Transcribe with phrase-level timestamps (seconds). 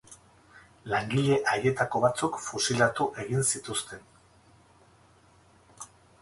[0.93, 4.03] Langile haietako batzuk fusilatu egin zituzten.